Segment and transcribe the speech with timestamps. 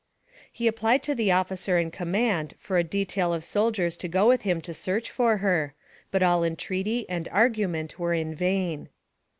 [0.51, 4.41] He applied to the officer in command for a detail of soldiers to go with
[4.41, 5.75] him to search for her,
[6.09, 8.89] but all en treaty and argument were in vain.